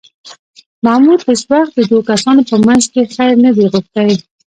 محمود 0.85 1.21
هېڅ 1.27 1.41
وخت 1.51 1.71
د 1.75 1.79
دوو 1.89 2.07
کسانو 2.09 2.47
په 2.49 2.55
منځ 2.65 2.83
کې 2.93 3.11
خیر 3.15 3.33
نه 3.45 3.51
دی 3.55 3.65
غوښتی 3.73 4.11